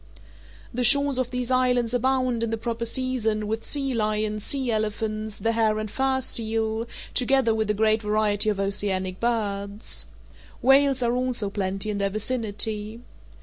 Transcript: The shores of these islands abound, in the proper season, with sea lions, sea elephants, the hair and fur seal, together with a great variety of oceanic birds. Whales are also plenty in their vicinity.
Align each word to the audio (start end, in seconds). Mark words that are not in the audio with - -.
The 0.73 0.83
shores 0.83 1.19
of 1.19 1.29
these 1.29 1.51
islands 1.51 1.93
abound, 1.93 2.41
in 2.41 2.49
the 2.49 2.57
proper 2.57 2.85
season, 2.85 3.45
with 3.45 3.63
sea 3.63 3.93
lions, 3.93 4.43
sea 4.43 4.71
elephants, 4.71 5.37
the 5.37 5.51
hair 5.51 5.77
and 5.77 5.91
fur 5.91 6.21
seal, 6.21 6.87
together 7.13 7.53
with 7.53 7.69
a 7.69 7.75
great 7.75 8.01
variety 8.01 8.49
of 8.49 8.59
oceanic 8.59 9.19
birds. 9.19 10.07
Whales 10.59 11.03
are 11.03 11.13
also 11.13 11.51
plenty 11.51 11.91
in 11.91 11.99
their 11.99 12.09
vicinity. 12.09 13.01